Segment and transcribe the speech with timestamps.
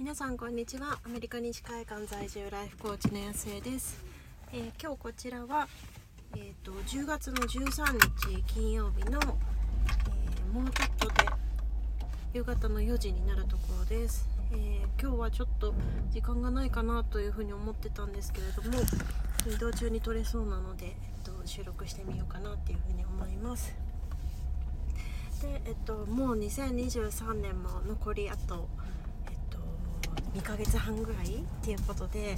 [0.00, 0.98] 皆さんこんにちは。
[1.04, 4.02] アメリカ西海岸在住ライフコーチの安江です、
[4.50, 5.68] えー今日こちらは、
[6.34, 7.98] えー、と10月の13
[8.32, 11.14] 日金曜日の、えーもうちょっとで
[12.32, 15.74] 夕方の4時になるところです、えー今日はちょっと
[16.10, 18.78] 時間がないかなというふうに思ってたんですけれども
[19.54, 20.94] 移動中に撮れそうなので、えっ
[21.24, 23.74] と、収録してみようかなっていうふうに思います。
[25.42, 28.66] で、えっと、もう2023年も残りあ、と、
[30.34, 32.36] 2ヶ月半ぐらいっていうことで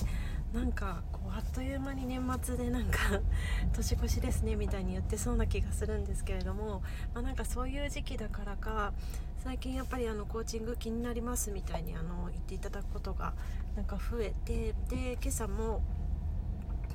[0.53, 2.99] なんかこうあっという間に年末でなんか
[3.73, 6.83] 年越しですねみたいに言ってそうな気がするんですけれども、
[7.15, 8.93] まあ、なんかそういう時期だからか
[9.43, 13.33] 最近やっぱりあのコーチング気になりますみたいにあの言っていただくことが
[13.77, 15.83] なんか増えてで今朝も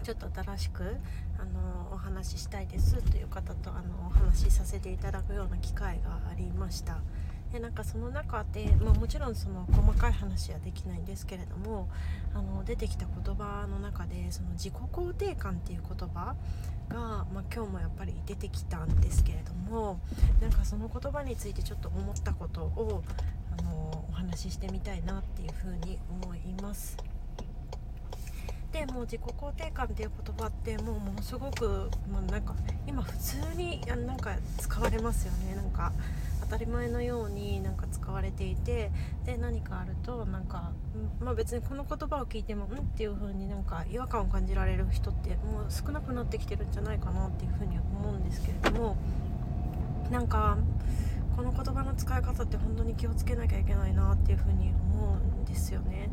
[0.03, 0.97] ちょっと新しく
[1.39, 6.99] あのお話ししたいですという方とあのお話しさせていただくような機会がありました。
[7.51, 11.87] でなんかその中で、まあ、もちろんその細かい話はできないんですけれども
[12.33, 16.35] あの出てきた言葉の中でその自己肯定感っていう言葉
[16.89, 16.97] が、
[17.33, 19.99] まあ、今日もやっぱり出てきたんですけれども
[20.41, 23.03] なんかその言葉についてちょっと思ったことを
[23.57, 26.97] あのお話ししてみたいなっていうふうに思います。
[28.71, 32.53] でもう自己肯定感っていう言葉ってもうものすごく、まあ、なんか
[32.85, 35.93] 今普通にあなんか使われますよねなんか
[36.49, 38.89] 当たり前のようになんか使われていて
[39.25, 40.71] で何かあるとなんか、
[41.19, 48.95] まあ、別にこの言葉を聞いてもんっていう風になんか違和感を感じられる人ってもう少なくなってきてるんじゃないかなっていう風に思うんですけれども
[50.09, 50.57] なんか
[51.35, 56.09] この言葉の使い方って本当に気をつけなきゃいけないなっていう風に思うんですよね。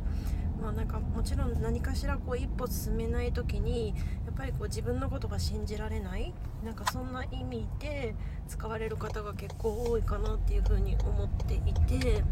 [0.60, 3.94] まあ、なんかもちろん何かしらこう一歩進めない時に
[4.36, 6.32] ぱりこう自分のことが信じられない
[6.64, 8.14] なんかそんな意味で
[8.48, 12.22] 使われる方が結構多いかなっていうふうに思っていて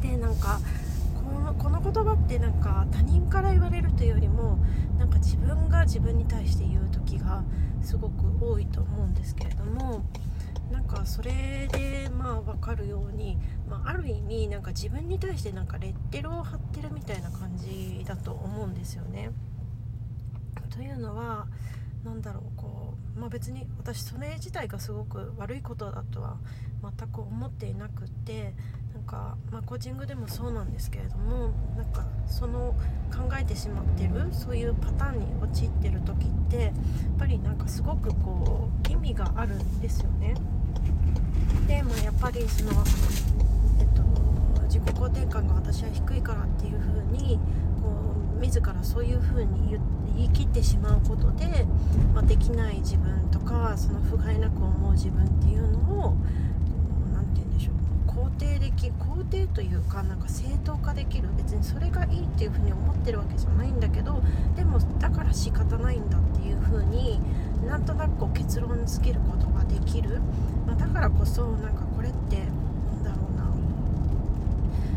[0.00, 0.60] でなんか
[1.14, 4.58] このこの言葉ってなんか他人から言われるというよりも
[4.98, 7.42] なんか自分が自分に対して言う時が
[7.82, 10.04] すごく多いと思うんですけれども
[10.70, 13.38] なんかそれでまあ分かるように、
[13.68, 19.30] まあ、ある意味なんか自分に対してなんかレッテルを貼ってるみたいな感じだと思うんですよね。
[20.74, 21.46] というのは
[22.04, 26.36] 何だろうこう、まあ、別に私それ自体がすごく悪いことだとは
[26.82, 28.54] 全く思っていなくって
[28.92, 32.74] なんか、まあ、コーチングでもそうなんですけれどもなんかその
[33.12, 36.72] 考えてしまってるそういうパターンに陥ってる時ってやっ
[37.18, 40.34] ぱりなんかすごくこう意味があるんですよね。
[41.68, 42.72] で、まあ、やっぱりその、
[43.80, 44.02] えっと、
[44.64, 47.36] 自己肯定感が私は低いからっていう風に
[47.82, 47.90] こ
[48.36, 49.76] う自らそういう風に
[50.14, 51.66] 言い切ってしまうことで、
[52.14, 56.16] まあ、できない自分とかその不甲斐なく思う自分っていうのをこ
[57.10, 57.74] うなんて言うんでしょう。
[58.06, 61.28] 肯定でき肯定というかなんか正当化できる。
[61.36, 64.22] 別にそれがいいっていう風に思ってるわけじゃないんだけど
[64.54, 67.20] でもだから仕方ないんだっていう風に
[67.66, 70.20] なんとなくこう結論付けることができる、
[70.66, 73.44] まあ、だからこそなんかこれってなんだろうな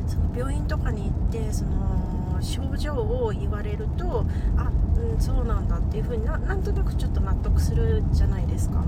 [0.07, 4.25] その病院とかに行ってその症状を言われると
[4.55, 8.83] あうんそうなんだっていう風にななんとなくちょっと納得するじゃないですか。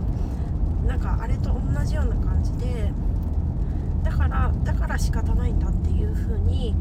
[0.86, 2.92] なんかあれと同じような感じで
[4.04, 6.74] だからだから仕方ないんだっていう風に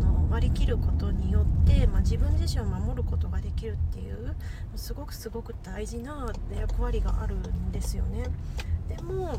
[0.00, 4.34] あの割り切ることによって、まあ、自分自身を守ることができるっていう
[4.74, 8.26] すごくすごく大事な役割があるんですよね。
[8.88, 9.38] でも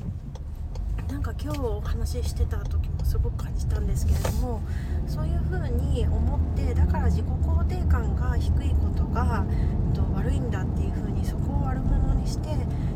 [1.10, 4.62] なんか今日お話ししてた時すごく感じたんですけれども
[5.08, 12.50] そういう風に思ってだから自己肯定感が低いことが、えっと、悪いんだっていう風にそこを悪者にして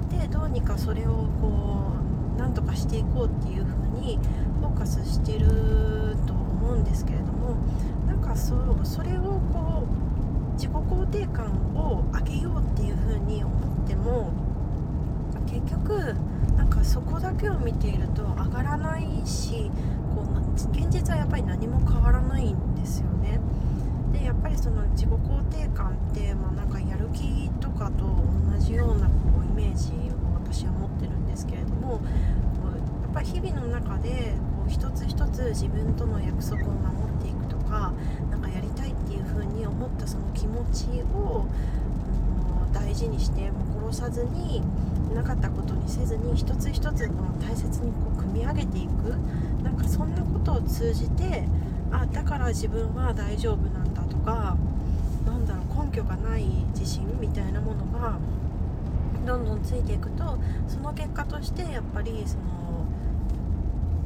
[0.09, 1.94] でどうにかそれをこ
[2.35, 4.19] うなんとかしていこうっていう風に
[4.59, 7.56] フォーカスしてると思うんですけれども
[8.07, 14.31] なんかそうそれをこう自己肯定感を上げようっていう風に思っても
[15.47, 16.16] 結局
[16.56, 19.72] なんかそこだけを見ていると上がらないし
[20.13, 23.40] こう現実はやっぱり何も変わらないんですよね。
[24.11, 28.03] でやっぱりその自己肯定感って、まあ、なんかやる気とかと
[28.52, 37.93] 同じようなこうイメージを私は持ってるんですけれどもやっぱり日々の中でこう一つ一つ自分との約束を守っていくとか
[38.32, 41.46] なんかやりたいっていう風に思ったその気持ちを
[42.64, 44.61] あの大事にしても殺さずに
[45.15, 49.15] なかったことにせずに一つ一つの大切にこう組み上げていく。
[49.63, 51.43] なんかそんなことを通じて
[51.91, 54.55] あだから自分は大丈夫なんだとか
[55.25, 58.17] なんだろう根拠がない自信みたいなものが
[59.25, 60.37] どんどんついていくと
[60.67, 62.85] その結果としてやっぱりその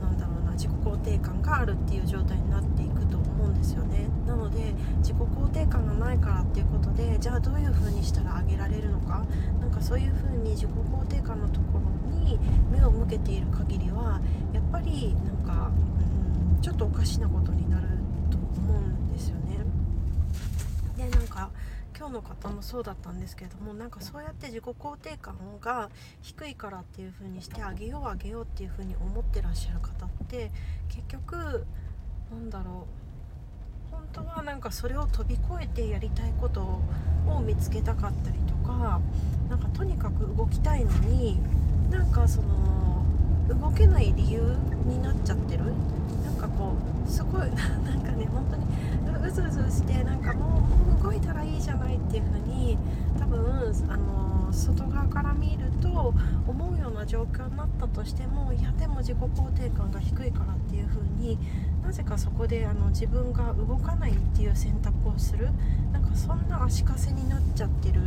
[0.01, 4.07] なんだろうな自己肯定感があるっていう状態になっていくと思うんですよね。
[4.25, 9.23] なので自己肯定感がないからっていうことでじゃあどういう風にしたら上げられるのか。
[9.71, 12.37] なんかそういう風に自己肯定感のところに
[12.69, 14.19] 目を向けている限りは
[14.53, 15.71] やっぱりなんか、
[16.55, 17.87] うん、ちょっとおかしなことになる
[18.29, 19.59] と思うんですよね。
[20.97, 21.49] でなんか
[21.97, 25.89] 今日の方もそうだったんですけれどもなんかそうやって自己肯定感が
[26.21, 30.51] 低いからっていう風にしてあげようあげようっていう風に思ってらっしゃる方って
[30.89, 31.65] 結局
[32.29, 33.00] なんだろう
[34.13, 38.99] 本当はなんかそれを飛び越えてやりたいことを見つけたかったりとか
[39.49, 41.39] なんかとにかく動きたいのに
[41.89, 43.05] なんかその
[43.47, 44.41] 動けない理由
[44.85, 45.63] になっちゃってる。
[46.25, 46.73] なんかこ
[47.07, 48.65] うすごい なんかね本当に
[49.25, 50.67] うずうずしてなんかも
[50.99, 52.77] う動いたらいいじゃないっていう風に
[53.19, 56.13] 多分あの外側から見ると
[56.47, 61.37] 思うような状況になったとしてもいやでも自己肯定感が低いからっていう風に
[61.83, 65.49] なぜかそこであの自分が動かないっていう選択をする
[65.91, 68.01] なんかそんな足かせになっちゃってる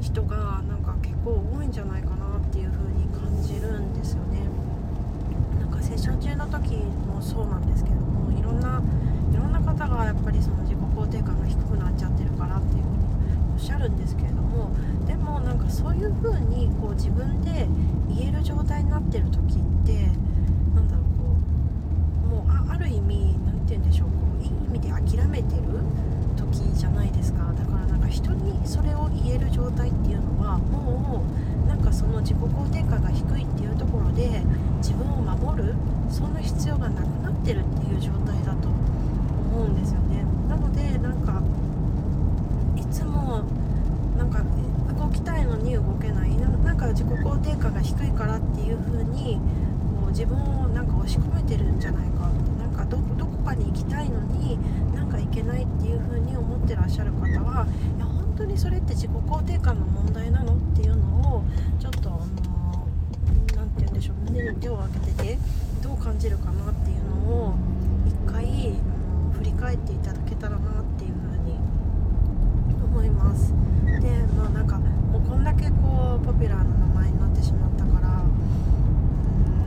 [0.00, 4.38] 人がなんか結構多いんじゃないかなっていう風に感じるんですよね。
[5.80, 8.80] セッション中の時もそうなんですけどもいろんな
[9.32, 12.96] いろんな方がやっぱりその自己肯定感が低くなっちゃってるからっていうふうに
[13.54, 14.70] おっしゃるんですけれども
[15.06, 17.68] でもなんかそういうふうにこう自分で
[18.08, 20.06] 言える状態になってる時って
[20.74, 21.36] なんだろうこ
[22.24, 25.62] うもうあある意味何て言うんでしょうこういい意味で諦めてる
[26.36, 27.52] 時じゃないですか。
[27.52, 31.22] だからなんか人にそれを言える状態っていうのはも
[31.59, 31.59] う
[31.90, 34.42] かその自己肯定感が低いっていうところで
[34.78, 35.74] 自分を守る
[36.08, 40.24] そんな必要がなくなってるっていう状態だと思うんですよね。
[40.48, 41.42] なのでなんか
[42.76, 43.42] いつも
[44.16, 44.42] なんか
[44.96, 46.30] 動きたいのに動けない。
[46.36, 49.40] なんか自己肯定感が低いからっていう風に
[50.00, 52.28] こう自分をなんか押し込めてるんじゃないか。
[52.28, 54.58] ってなんかどどこかに行きたいのに
[54.94, 57.66] なんか行けないっていう風に思ってらっしゃる方は
[58.40, 61.44] 当にそれって自己肯定感の問題なのっていうのを
[61.78, 62.88] ちょっとあの
[63.54, 65.38] 何て言うんでしょう胸に手を当てて
[65.82, 67.54] どう感じるかなっていうのを
[68.06, 68.46] 一回
[69.36, 71.58] 振り返っていただけたらなっていうふうに
[72.82, 73.52] 思います。
[74.00, 78.08] でまあなんかもうこんだけこうポピュラーな名前になってしまったから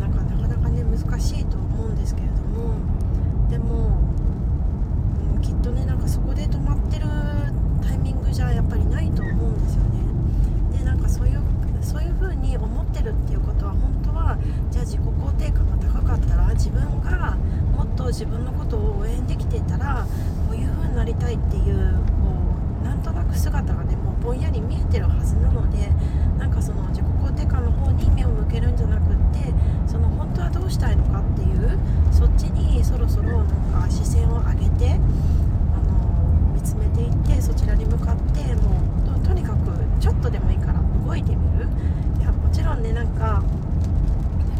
[0.01, 2.73] なんかなかなかね難しいと思うんですけれども
[3.51, 3.99] でも、
[5.43, 7.05] きっとねなんかそこで止まってる
[7.83, 10.77] タイミングじゃやっぱりないと思うんですよね。
[10.79, 11.41] でなんかそういう
[11.81, 14.37] そういう風に思ってるっていうことは本当は
[14.71, 17.37] じゃあ自己肯定感が高かったら自分が
[17.75, 20.05] もっと自分のことを応援できてたら
[20.47, 22.31] こういう風になりたいっていうこ
[22.81, 25.89] うなんとなく姿がねもうぼんやり見えてるはずなので
[26.37, 29.53] なんかその自己肯定感の方に目を向けるんじゃなくって
[29.87, 31.79] その本当はどうしたいのかっていう
[32.11, 38.81] そっちにそろそろなんか視線を上げてあの見つめていってそちらに向かっても
[39.15, 41.67] うとにかくちょっとでもいいから動いてみる
[42.19, 43.43] いやもちろんねなんか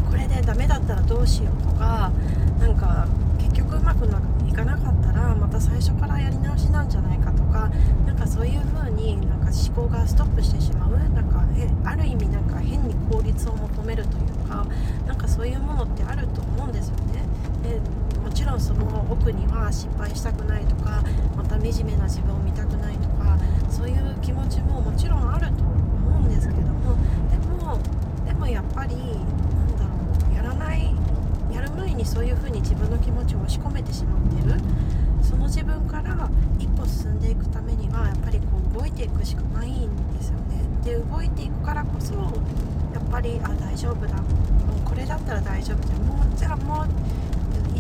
[0.10, 2.12] これでダメだったらどうしようとか
[2.60, 3.07] なんか
[3.39, 4.06] 結局うまく
[4.48, 7.71] いかなかったらまた最初からやり直しなんじゃないかとか
[8.06, 11.44] なんかそういう風になんか思考がストップしてしまうなんか
[11.86, 14.66] ある意味なんか変に効率を求めるというか
[15.07, 17.22] なんかそういうものってあると思うんですよね。
[18.44, 21.02] もちろんその奥には失敗したくないとか
[21.38, 23.38] また惨めな自分を見たくないとか
[23.69, 26.97] そういう気持ちももちろんあると思うんですけれども
[27.31, 27.80] でも
[28.26, 29.07] でもやっぱりなん
[29.78, 30.94] だろうやらない
[31.54, 34.59] やる前にそういう風に自分の気持ちを押し込めてしまってる。
[35.21, 38.45] その自分から一歩進んでいくためにはやっぱりこ
[38.76, 40.59] う動いていくしかないんですよね。
[40.83, 44.16] で動いていくからこそやっぱりあ大丈夫だ。
[44.18, 46.88] もうこれだったら大丈夫だもうじゃあもう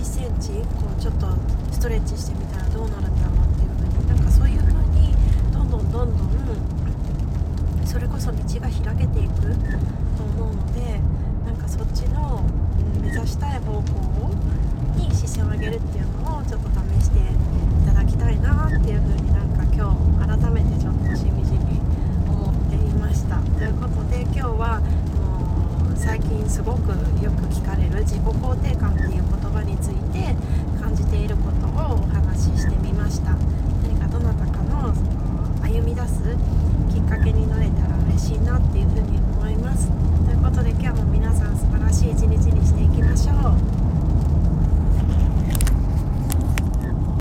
[0.03, 1.27] 1センチこうちょっと
[1.71, 5.15] ストレッチしてみたらどうなるんだろうっていう風になんかそういう風に
[5.53, 9.41] どんどんどんどんそれこそ道が開けていく
[10.17, 10.99] と思うので